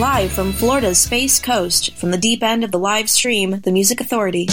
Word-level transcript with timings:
live 0.00 0.32
from 0.32 0.50
Florida's 0.50 0.98
Space 0.98 1.38
Coast, 1.38 1.94
from 1.94 2.10
the 2.10 2.16
deep 2.16 2.42
end 2.42 2.64
of 2.64 2.70
the 2.70 2.78
live 2.78 3.10
stream, 3.10 3.60
The 3.60 3.70
Music 3.70 4.00
Authority. 4.00 4.48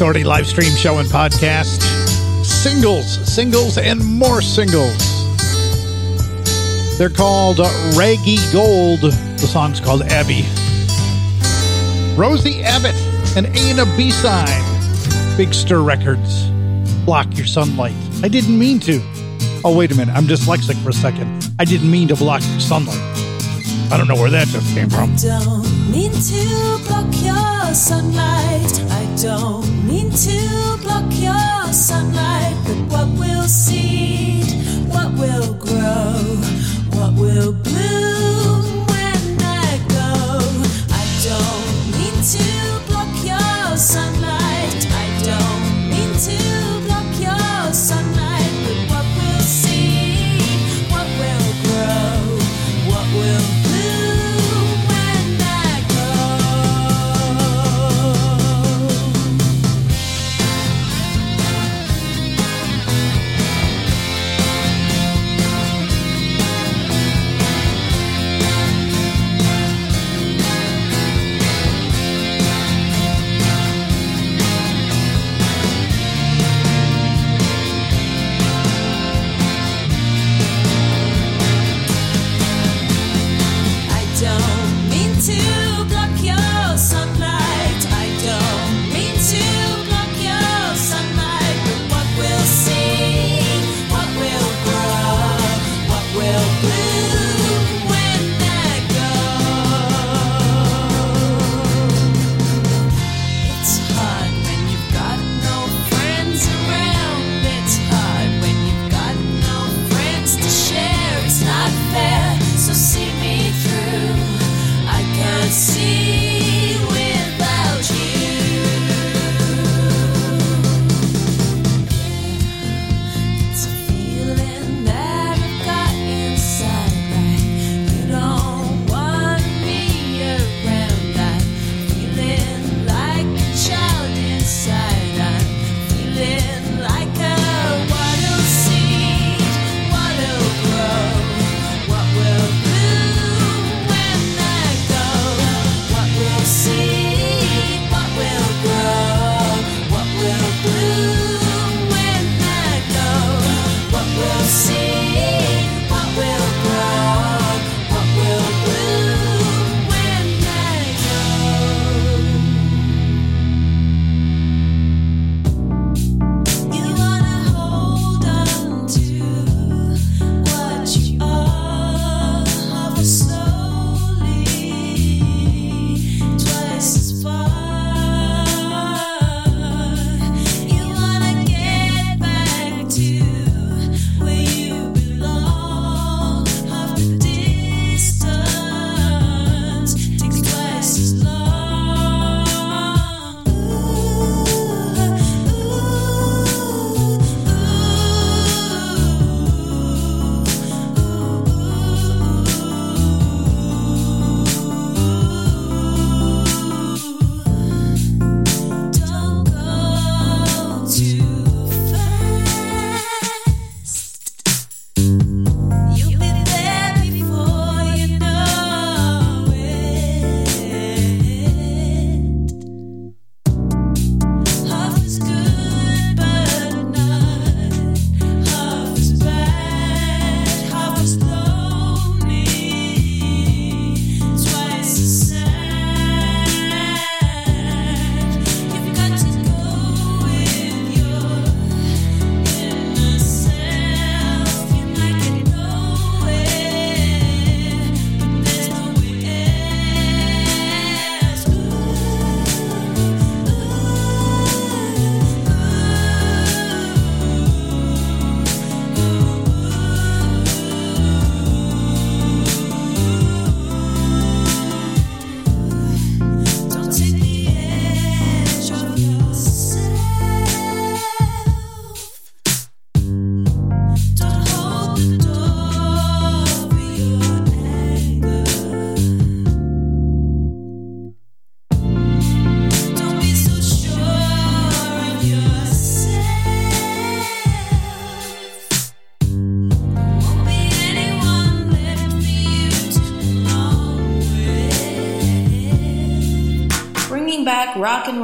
Authority 0.00 0.24
live 0.24 0.46
stream 0.46 0.74
show 0.76 0.96
and 0.96 1.06
podcast. 1.10 1.82
Singles, 2.42 3.06
singles, 3.30 3.76
and 3.76 4.02
more 4.02 4.40
singles. 4.40 4.96
They're 6.96 7.10
called 7.10 7.58
Raggy 7.94 8.38
Gold. 8.50 9.00
The 9.00 9.46
song's 9.46 9.78
called 9.78 10.00
Abby. 10.04 10.46
Rosie 12.18 12.62
Abbott 12.62 12.94
and 13.36 13.46
Ana 13.58 13.84
B 13.94 14.10
side. 14.10 15.36
Big 15.36 15.52
Stir 15.52 15.82
Records. 15.82 16.48
Block 17.04 17.36
your 17.36 17.44
sunlight. 17.44 17.92
I 18.22 18.28
didn't 18.28 18.58
mean 18.58 18.80
to. 18.80 19.02
Oh, 19.66 19.76
wait 19.76 19.92
a 19.92 19.94
minute. 19.94 20.16
I'm 20.16 20.24
dyslexic 20.24 20.82
for 20.82 20.88
a 20.88 20.94
second. 20.94 21.52
I 21.58 21.66
didn't 21.66 21.90
mean 21.90 22.08
to 22.08 22.16
block 22.16 22.40
your 22.52 22.60
sunlight. 22.60 22.96
I 23.92 23.98
don't 23.98 24.08
know 24.08 24.16
where 24.16 24.30
that 24.30 24.48
just 24.48 24.74
came 24.74 24.88
from. 24.88 25.14
Mean 25.88 26.12
to 26.12 26.78
block 26.86 27.10
your 27.22 27.74
sunlight. 27.74 28.72
I 28.90 29.06
don't 29.22 29.86
mean 29.86 30.10
to 30.10 30.78
block 30.82 31.08
your 31.12 31.72
sunlight. 31.72 32.56
But 32.66 32.78
what 32.90 33.08
will 33.18 33.48
seed? 33.48 34.46
What 34.88 35.12
will 35.14 35.54
grow? 35.54 36.36
What 36.92 37.14
will 37.14 37.52
bloom 37.52 37.69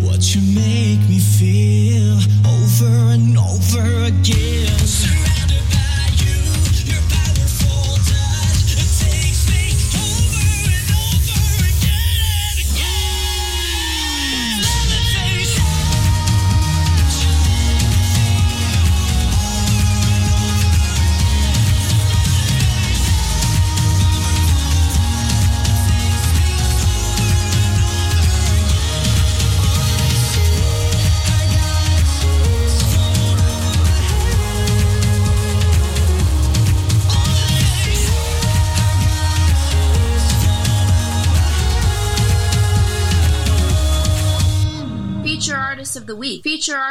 What 0.00 0.32
you 0.32 0.40
make 0.54 1.08
me 1.08 1.18
feel 1.18 2.18
over 2.46 3.12
and 3.12 3.36
over 3.36 4.04
again. 4.04 5.35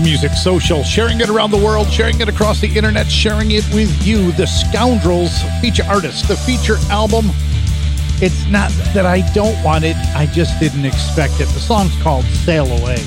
Music 0.00 0.32
social, 0.32 0.82
sharing 0.82 1.20
it 1.20 1.28
around 1.28 1.50
the 1.50 1.58
world, 1.58 1.90
sharing 1.90 2.20
it 2.20 2.28
across 2.28 2.60
the 2.60 2.68
internet, 2.76 3.10
sharing 3.10 3.52
it 3.52 3.64
with 3.72 4.04
you, 4.04 4.32
the 4.32 4.46
Scoundrels 4.46 5.42
feature 5.60 5.84
artist, 5.84 6.26
the 6.26 6.36
feature 6.36 6.76
album. 6.90 7.26
It's 8.20 8.46
not 8.46 8.70
that 8.92 9.06
I 9.06 9.20
don't 9.32 9.62
want 9.62 9.84
it, 9.84 9.96
I 10.16 10.26
just 10.26 10.58
didn't 10.58 10.84
expect 10.84 11.34
it. 11.34 11.48
The 11.48 11.60
song's 11.60 11.96
called 12.02 12.24
Sail 12.24 12.66
Away. 12.66 12.98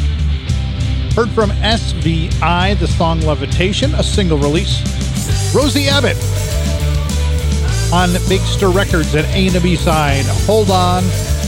Heard 1.13 1.29
from 1.31 1.49
SVI, 1.51 2.79
the 2.79 2.87
song 2.87 3.21
Levitation, 3.21 3.93
a 3.95 4.03
single 4.03 4.37
release. 4.37 4.81
Rosie 5.53 5.87
Abbott 5.89 6.17
on 7.91 8.13
Big 8.27 8.41
Records 8.61 9.15
at 9.15 9.25
A 9.33 9.47
and 9.47 9.63
B 9.63 9.75
side. 9.75 10.25
Hold 10.45 10.69
on, 10.69 11.03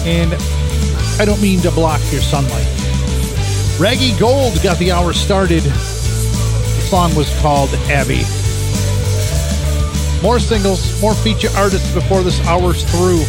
and 0.06 0.34
I 1.20 1.26
don't 1.26 1.42
mean 1.42 1.60
to 1.62 1.72
block 1.72 2.02
your 2.12 2.22
sunlight. 2.22 2.79
Raggy 3.80 4.12
Gold 4.20 4.62
got 4.62 4.78
the 4.78 4.92
hour 4.92 5.14
started. 5.14 5.64
The 5.64 6.86
song 6.90 7.16
was 7.16 7.34
called 7.40 7.70
Abby. 7.88 8.24
More 10.22 10.38
singles, 10.38 11.02
more 11.02 11.14
feature 11.16 11.48
artists 11.56 11.94
before 11.94 12.22
this 12.22 12.46
hour's 12.46 12.84
through. 12.92 13.24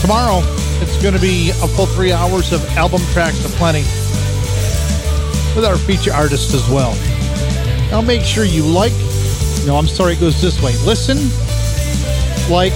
Tomorrow, 0.00 0.40
it's 0.82 1.00
going 1.00 1.14
to 1.14 1.20
be 1.20 1.50
a 1.50 1.68
full 1.68 1.86
three 1.86 2.10
hours 2.10 2.52
of 2.52 2.64
album 2.76 3.00
tracks 3.12 3.44
aplenty 3.44 3.82
with 5.54 5.64
our 5.64 5.78
feature 5.78 6.12
artists 6.12 6.52
as 6.52 6.68
well. 6.68 6.92
Now 7.92 8.00
make 8.00 8.22
sure 8.22 8.44
you 8.44 8.64
like. 8.64 8.92
No, 9.66 9.76
I'm 9.76 9.86
sorry, 9.86 10.14
it 10.14 10.20
goes 10.20 10.42
this 10.42 10.60
way. 10.60 10.72
Listen, 10.84 11.18
like, 12.52 12.72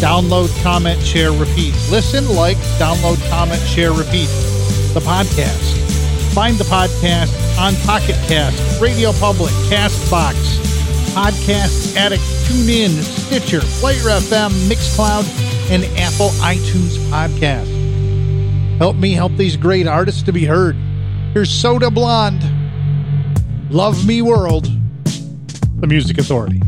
download, 0.00 0.48
comment, 0.62 1.02
share, 1.02 1.32
repeat. 1.32 1.74
Listen, 1.90 2.26
like, 2.34 2.56
download, 2.78 3.18
comment, 3.28 3.60
share, 3.60 3.92
repeat. 3.92 4.28
The 4.94 5.00
podcast. 5.04 5.75
Find 6.36 6.58
the 6.58 6.64
podcast 6.64 7.32
on 7.58 7.74
Pocket 7.86 8.14
Cast, 8.28 8.78
Radio 8.78 9.10
Public, 9.12 9.50
Castbox, 9.70 10.34
Podcast 11.14 11.96
Addict, 11.96 12.22
TuneIn, 12.44 12.90
Stitcher, 12.90 13.60
Player 13.80 14.02
FM, 14.02 14.50
Mixcloud, 14.68 15.24
and 15.70 15.82
Apple 15.98 16.28
iTunes 16.44 16.98
Podcast. 17.08 17.66
Help 18.76 18.96
me 18.96 19.14
help 19.14 19.32
these 19.38 19.56
great 19.56 19.86
artists 19.86 20.22
to 20.24 20.32
be 20.32 20.44
heard. 20.44 20.76
Here's 21.32 21.50
Soda 21.50 21.90
Blonde. 21.90 22.44
Love 23.70 24.06
Me 24.06 24.20
World, 24.20 24.68
the 25.80 25.86
Music 25.86 26.18
Authority. 26.18 26.60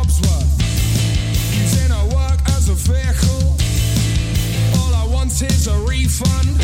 jobs 0.00 0.20
were 0.20 0.44
using 1.60 1.92
work 2.14 2.40
as 2.56 2.68
a 2.68 2.74
vehicle. 2.74 3.56
All 4.78 4.94
I 4.94 5.06
want 5.06 5.30
is 5.42 5.66
a 5.66 5.76
refund. 5.80 6.56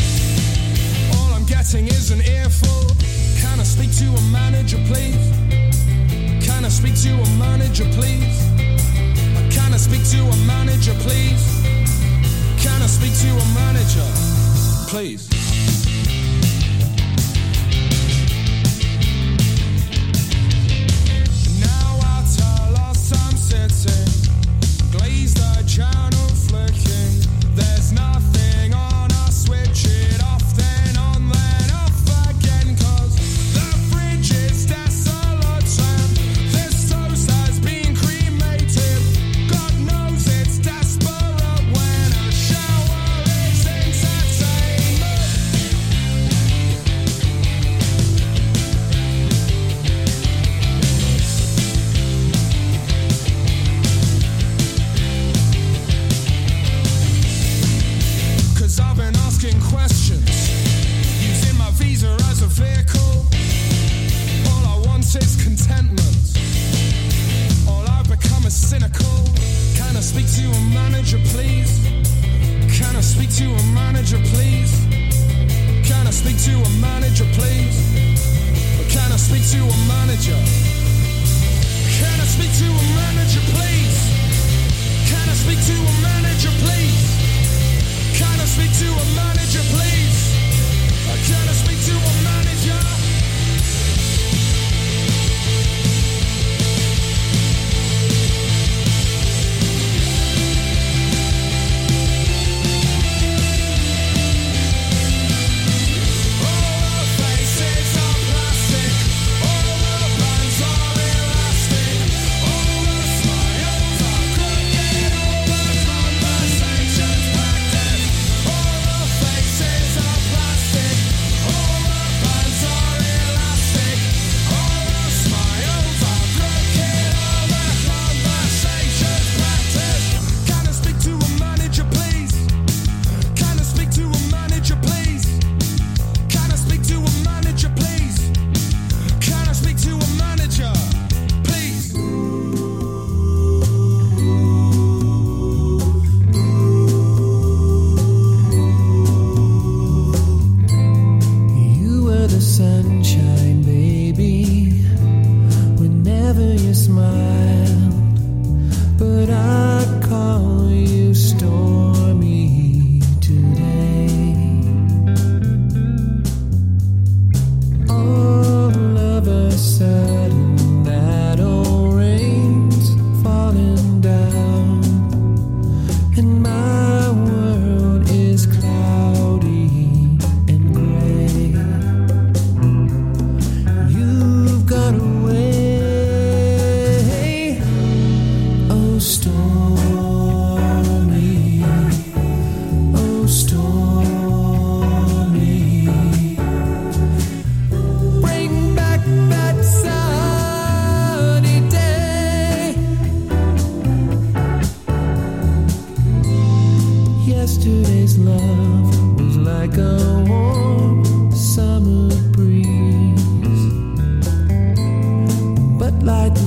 All 1.17 1.33
I'm 1.33 1.45
getting 1.45 1.87
is 1.87 2.11
an 2.11 2.21
earful. 2.21 2.95
Can 3.41 3.59
I 3.59 3.63
speak 3.63 3.91
to 3.97 4.05
a 4.05 4.21
manager, 4.31 4.77
please? 4.87 5.21
Can 6.45 6.65
I 6.65 6.69
speak 6.69 6.95
to 7.03 7.13
a 7.13 7.29
manager, 7.37 7.85
please? 7.91 8.37
Can 9.53 9.73
I 9.73 9.77
speak 9.77 10.03
to 10.13 10.19
a 10.19 10.37
manager, 10.47 10.93
please? 11.05 11.43
Can 12.63 12.81
I 12.81 12.87
speak 12.87 13.13
to 13.23 13.29
a 13.29 13.47
manager, 13.53 14.07
please? 14.89 15.46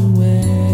Like 0.01 0.70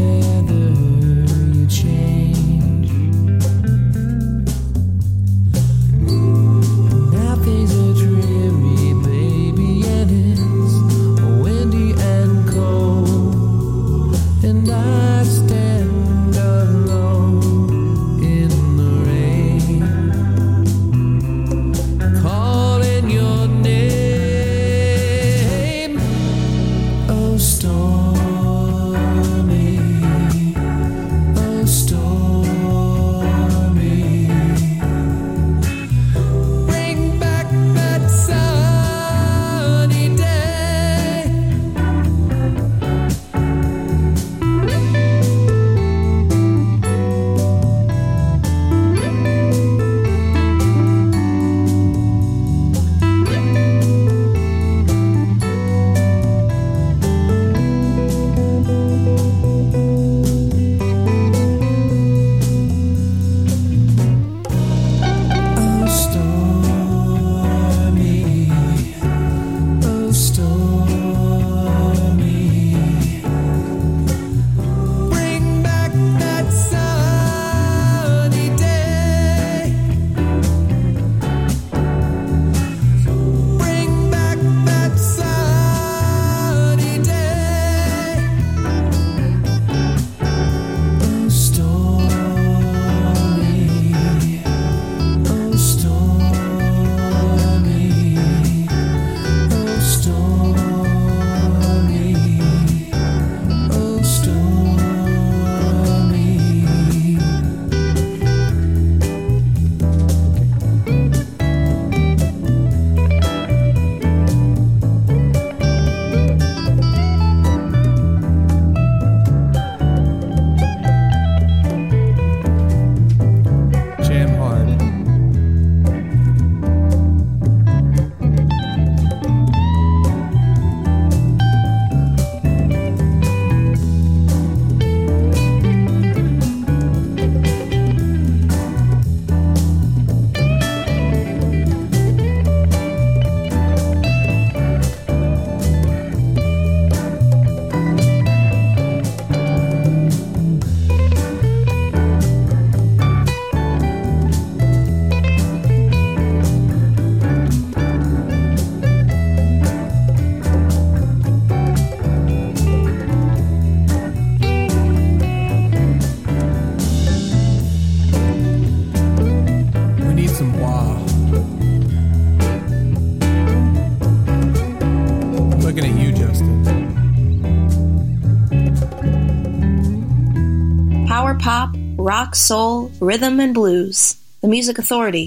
soul, 182.37 182.91
rhythm, 183.01 183.41
and 183.41 183.55
blues. 183.55 184.17
The 184.43 184.49
Music 184.49 184.79
Authority. 184.79 185.27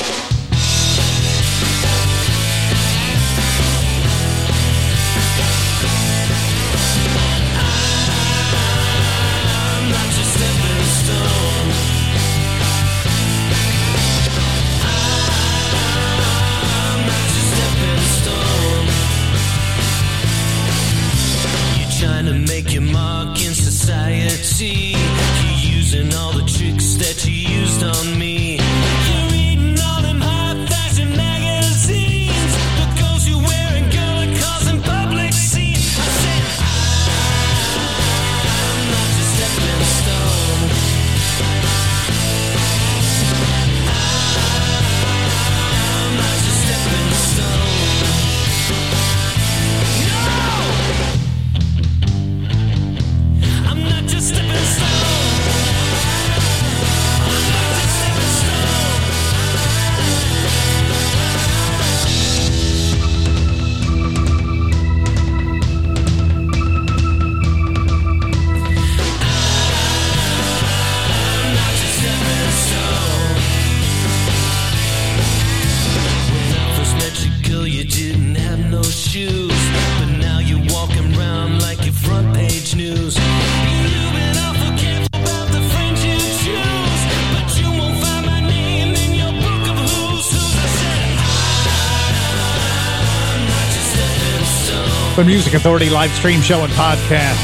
Open 95.21 95.33
Music 95.33 95.53
Authority 95.53 95.87
live 95.87 96.09
stream 96.13 96.41
show 96.41 96.63
and 96.63 96.73
podcast. 96.73 97.37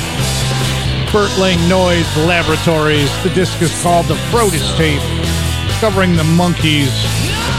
Bertling 1.12 1.70
Noise 1.70 2.08
Laboratories. 2.26 3.12
The 3.22 3.30
disc 3.30 3.62
is 3.62 3.72
called 3.84 4.08
The 4.08 4.16
Frotus 4.32 4.76
Tape. 4.78 5.00
Covering 5.80 6.16
the 6.16 6.24
Monkees. 6.24 6.90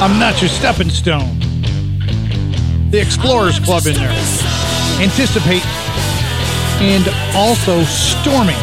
I'm 0.02 0.18
not 0.18 0.42
your 0.42 0.48
stepping 0.48 0.90
stone. 0.90 1.38
The 2.90 2.98
Explorers 3.00 3.60
Club 3.60 3.86
in 3.86 3.94
there. 3.94 4.10
Anticipate. 5.00 5.64
And 6.82 7.06
also 7.36 7.84
Storming. 7.84 8.58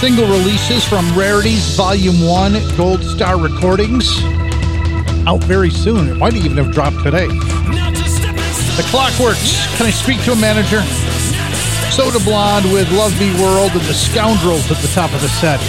Single 0.00 0.26
releases 0.26 0.88
from 0.88 1.04
Rarities 1.14 1.76
Volume 1.76 2.26
1 2.26 2.76
Gold 2.78 3.04
Star 3.04 3.38
Recordings. 3.38 4.08
Out 5.26 5.44
very 5.44 5.68
soon. 5.68 6.08
It 6.08 6.16
might 6.16 6.32
even 6.32 6.56
have 6.56 6.72
dropped 6.72 7.02
today. 7.02 7.28
The 8.76 8.82
Clockworks, 8.84 9.66
Can 9.76 9.84
I 9.84 9.90
Speak 9.90 10.22
to 10.24 10.32
a 10.32 10.36
Manager? 10.36 10.80
Soda 11.92 12.18
Blonde 12.24 12.72
with 12.72 12.90
Love 12.92 13.12
Me 13.20 13.28
World 13.38 13.72
and 13.72 13.82
The 13.82 13.92
Scoundrels 13.92 14.70
at 14.70 14.78
the 14.78 14.88
top 14.88 15.12
of 15.12 15.20
the 15.20 15.28
set. 15.28 15.60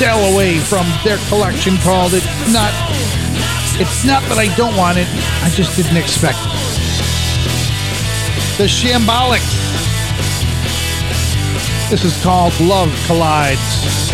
Dalloway 0.00 0.58
from 0.58 0.84
their 1.04 1.18
collection 1.28 1.76
called 1.76 2.12
it 2.12 2.24
Not. 2.50 2.74
It's 3.78 4.04
not 4.04 4.20
that 4.24 4.38
I 4.38 4.52
don't 4.56 4.76
want 4.76 4.98
it, 4.98 5.06
I 5.44 5.50
just 5.50 5.76
didn't 5.76 5.96
expect 5.96 6.38
it. 6.40 6.50
The 8.58 8.66
Shambolic. 8.66 9.42
This 11.88 12.02
is 12.04 12.20
called 12.20 12.58
Love 12.58 12.90
Collides. 13.06 14.13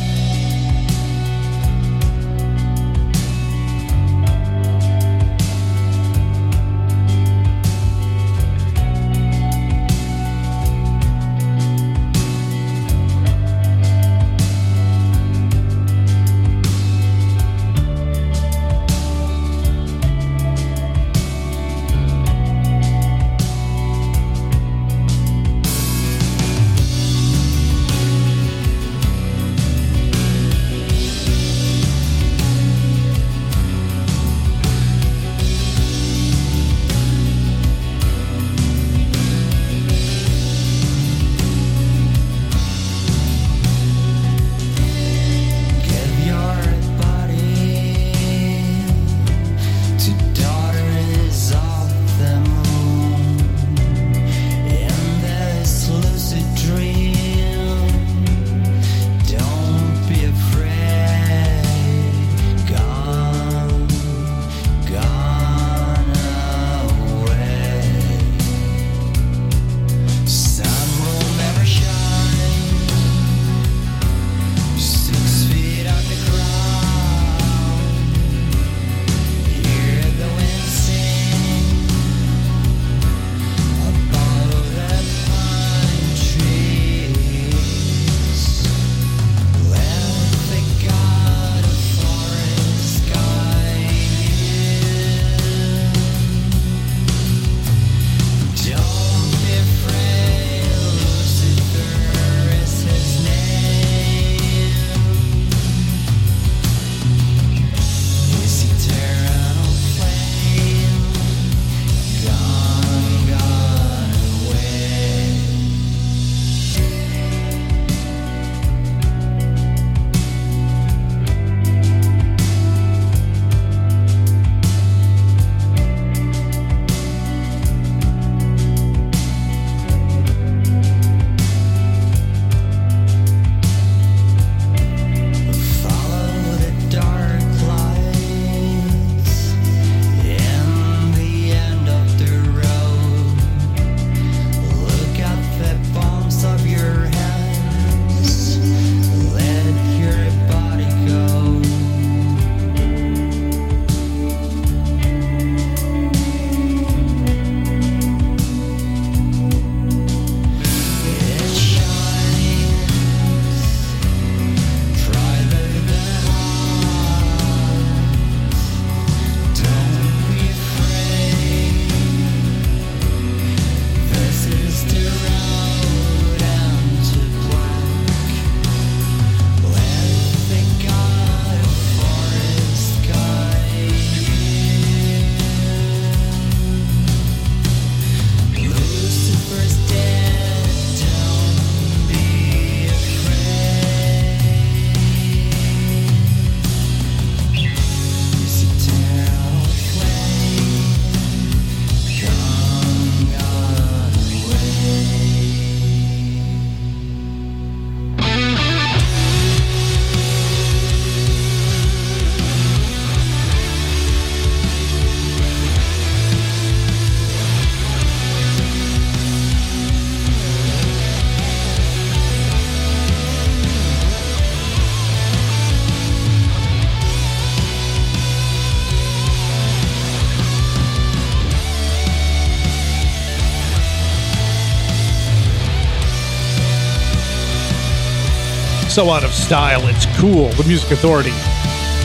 So 238.91 239.09
out 239.09 239.23
of 239.23 239.33
style, 239.33 239.87
it's 239.87 240.05
cool. 240.19 240.49
The 240.49 240.65
Music 240.65 240.91
Authority. 240.91 241.31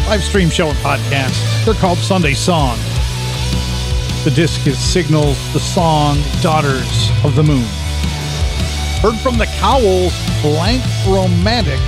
Live 0.07 0.23
stream 0.23 0.49
show 0.49 0.69
and 0.69 0.79
podcast. 0.79 1.65
They're 1.65 1.75
called 1.75 1.99
Sunday 1.99 2.33
Song. 2.33 2.79
The 4.23 4.31
disc 4.33 4.65
is 4.69 4.79
Signals, 4.79 5.37
the 5.53 5.59
song 5.59 6.17
Daughters 6.43 7.11
of 7.25 7.35
the 7.35 7.43
Moon. 7.43 7.67
Heard 9.03 9.19
from 9.19 9.37
the 9.37 9.47
Cowls, 9.59 10.15
Blank 10.43 10.85
Romantic 11.09 11.81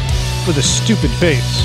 with 0.48 0.58
a 0.58 0.62
stupid 0.62 1.12
face. 1.12 1.62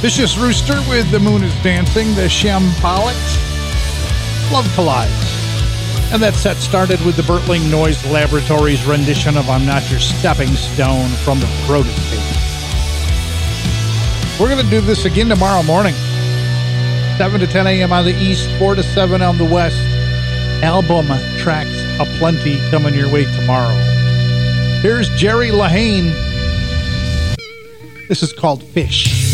Vicious 0.00 0.38
Rooster 0.38 0.80
with 0.88 1.10
The 1.10 1.20
Moon 1.20 1.44
is 1.44 1.54
Dancing, 1.62 2.14
the 2.14 2.22
Shambolics, 2.22 3.36
Love 4.50 4.66
Collides. 4.74 5.23
And 6.12 6.22
that 6.22 6.34
set 6.34 6.56
started 6.58 7.00
with 7.04 7.16
the 7.16 7.22
Bertling 7.22 7.70
Noise 7.70 8.04
Laboratories 8.06 8.84
rendition 8.84 9.36
of 9.36 9.48
I'm 9.48 9.66
Not 9.66 9.88
Your 9.90 10.00
Stepping 10.00 10.48
Stone 10.48 11.08
from 11.24 11.40
the 11.40 11.46
Escape. 11.46 12.44
We're 14.40 14.48
going 14.48 14.64
to 14.64 14.70
do 14.70 14.80
this 14.80 15.04
again 15.04 15.28
tomorrow 15.28 15.62
morning. 15.62 15.94
7 17.16 17.40
to 17.40 17.46
10 17.46 17.66
a.m. 17.66 17.92
on 17.92 18.04
the 18.04 18.14
east, 18.14 18.48
4 18.58 18.74
to 18.74 18.82
7 18.82 19.22
on 19.22 19.38
the 19.38 19.44
west. 19.44 19.76
Album 20.62 21.06
tracks 21.38 21.82
aplenty 22.00 22.58
coming 22.70 22.94
your 22.94 23.12
way 23.12 23.24
tomorrow. 23.36 23.74
Here's 24.82 25.08
Jerry 25.16 25.48
Lahane. 25.48 26.12
This 28.08 28.22
is 28.22 28.32
called 28.32 28.62
Fish. 28.62 29.33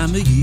Time 0.00 0.14
of 0.14 0.26
year. 0.26 0.39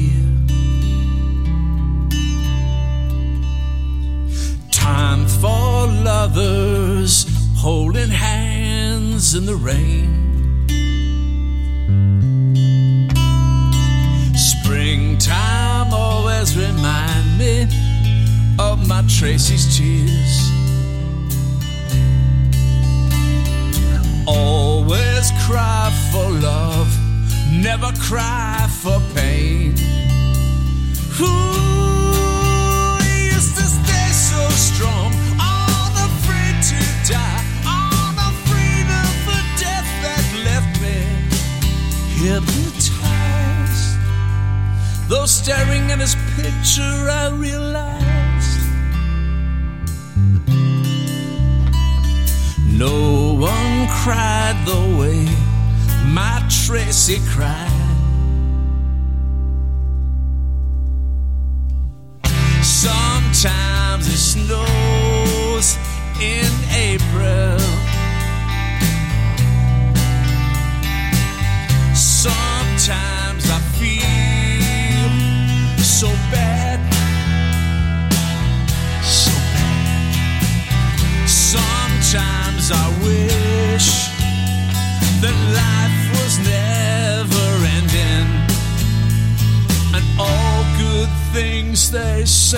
They 91.92 92.26
say 92.26 92.58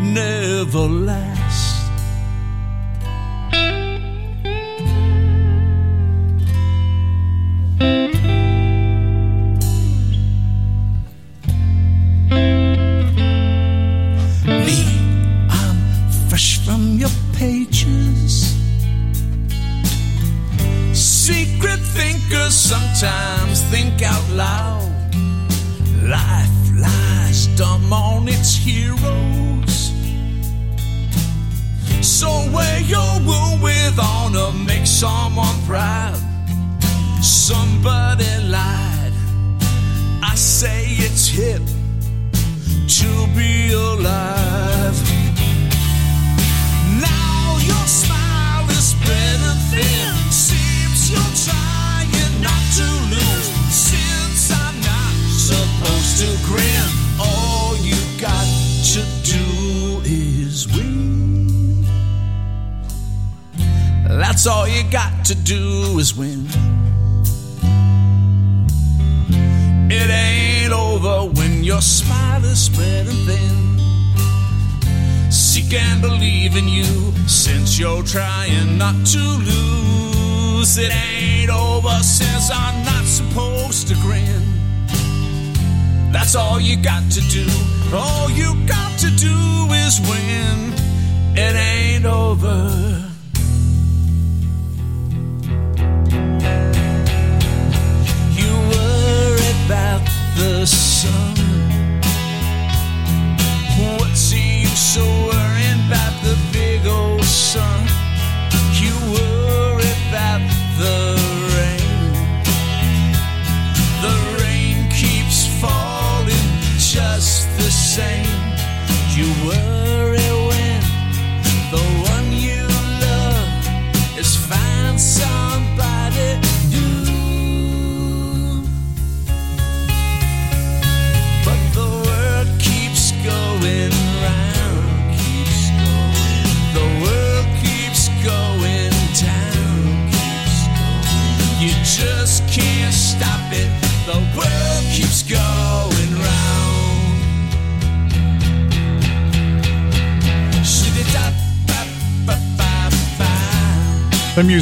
never 0.00 0.86
last. 0.88 1.39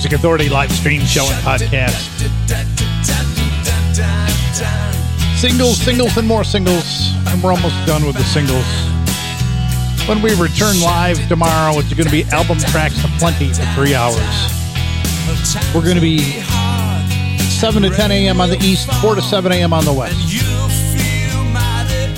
Music 0.08 0.20
Authority 0.20 0.48
live 0.48 0.72
stream 0.72 1.02
show 1.02 1.26
and 1.26 1.44
podcast. 1.44 2.00
Singles, 5.36 5.76
singles, 5.76 6.16
and 6.16 6.26
more 6.26 6.44
singles. 6.44 7.12
And 7.26 7.42
we're 7.42 7.50
almost 7.50 7.74
done 7.86 8.06
with 8.06 8.16
the 8.16 8.24
singles. 8.24 8.64
When 10.08 10.22
we 10.22 10.34
return 10.40 10.80
live 10.80 11.18
tomorrow, 11.28 11.78
it's 11.78 11.92
going 11.92 12.06
to 12.06 12.10
be 12.10 12.24
album 12.32 12.56
tracks 12.56 13.04
aplenty 13.04 13.52
for 13.52 13.66
three 13.74 13.94
hours. 13.94 14.16
We're 15.74 15.84
going 15.84 15.96
to 15.96 16.00
be 16.00 16.20
7 16.20 17.82
to 17.82 17.90
10 17.90 18.10
a.m. 18.10 18.40
on 18.40 18.48
the 18.48 18.58
east, 18.60 18.90
4 19.02 19.14
to 19.14 19.20
7 19.20 19.52
a.m. 19.52 19.74
on 19.74 19.84
the 19.84 19.92
west. 19.92 20.16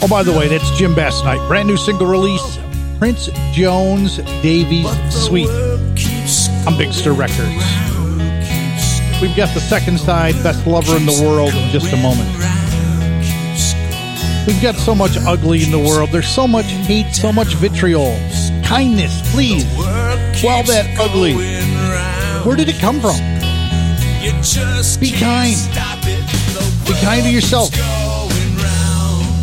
Oh, 0.01 0.07
by 0.09 0.23
the 0.23 0.33
way, 0.33 0.47
that's 0.47 0.71
Jim 0.79 0.95
Basnight. 0.95 1.41
Brand 1.49 1.67
new 1.67 1.77
single 1.77 2.07
release 2.07 2.61
Prince 3.01 3.31
Jones 3.53 4.19
Davies 4.43 4.87
Suite 5.13 5.49
on 6.67 6.79
Big 6.79 6.93
Stir 6.93 7.15
Records. 7.15 7.80
We've 9.21 9.37
got 9.37 9.53
the 9.53 9.61
second 9.61 10.01
side, 10.01 10.35
Best 10.43 10.67
Lover 10.67 10.97
in 10.97 11.05
the 11.05 11.23
World, 11.23 11.53
in 11.53 11.71
just 11.71 11.93
a 11.93 11.97
moment. 11.97 12.29
We've 14.47 14.63
got 14.63 14.77
so 14.77 14.95
much 14.95 15.19
ugly 15.19 15.63
in 15.63 15.71
the 15.71 15.79
world. 15.79 16.09
There's 16.11 16.27
so 16.29 16.49
much 16.49 16.65
hate, 16.65 17.15
so 17.15 17.31
much 17.31 17.55
vitriol. 17.57 18.17
Kindness, 18.65 19.21
please. 19.33 19.67
While 20.43 20.63
that 20.65 20.87
ugly, 20.99 21.35
where 22.45 22.57
did 22.57 22.71
it 22.71 22.79
come 22.81 22.99
from? 22.99 23.17
Be 24.99 25.11
kind. 25.13 25.57
Be 26.87 26.95
kind 27.05 27.23
to 27.23 27.31
yourself. 27.31 27.71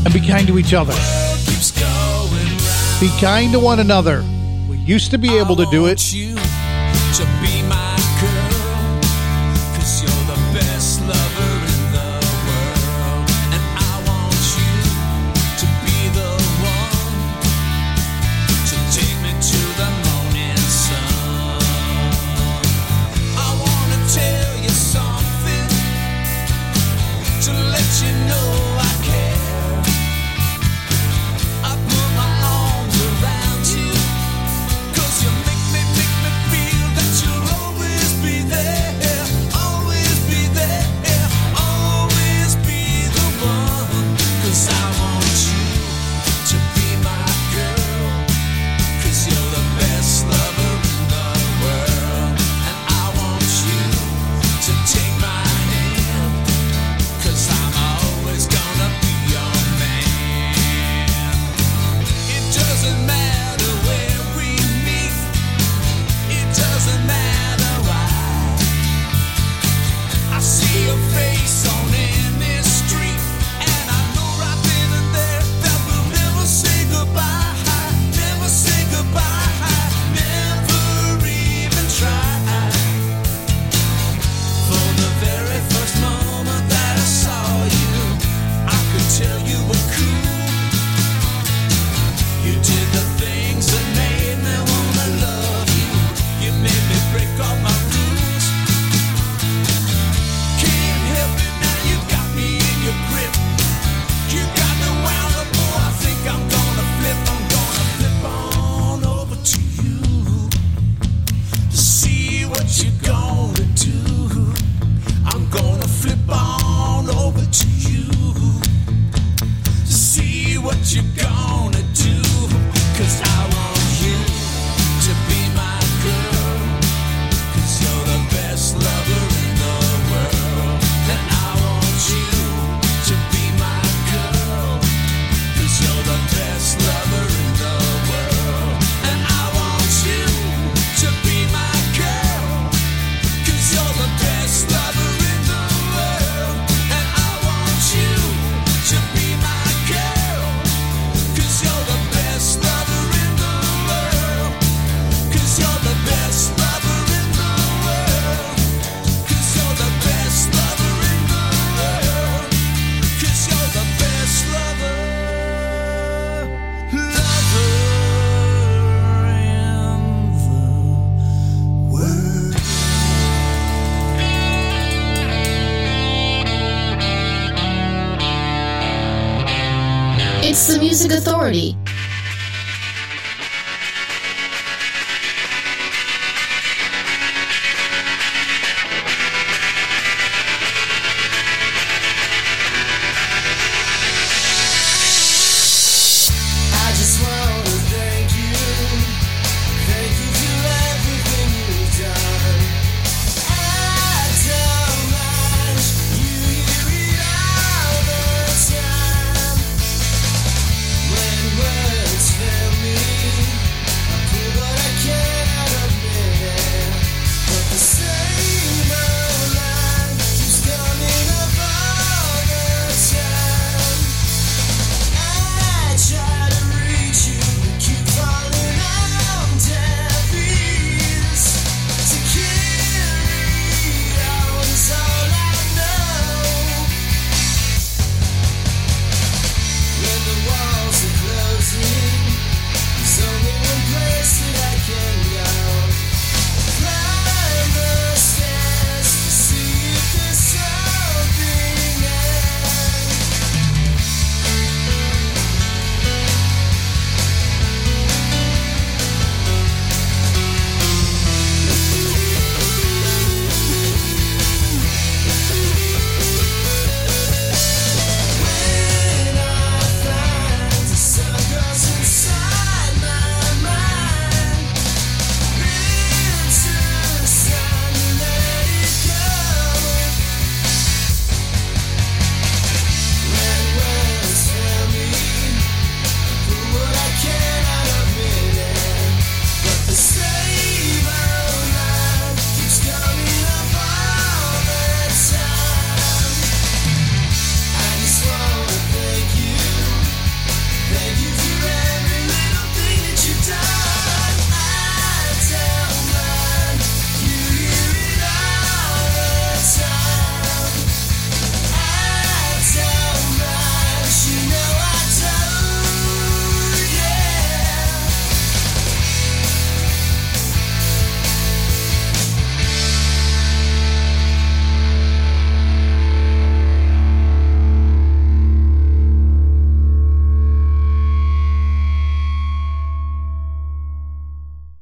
And 0.04 0.14
be 0.14 0.22
kind 0.22 0.48
to 0.48 0.58
each 0.58 0.74
other. 0.74 0.94
Be 3.00 3.10
kind 3.22 3.52
to 3.54 3.60
one 3.60 3.80
another. 3.80 4.24
We 4.68 4.78
used 4.78 5.12
to 5.12 5.20
be 5.20 5.38
able 5.38 5.56
to 5.58 5.66
do 5.68 5.86
it. 5.86 6.00